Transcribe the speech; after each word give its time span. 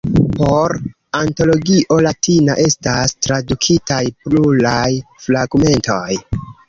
Por 0.37 0.71
Antologio 1.17 1.97
Latina 2.05 2.55
estas 2.63 3.13
tradukitaj 3.27 4.01
pluraj 4.25 4.89
fragmentoj. 5.27 6.03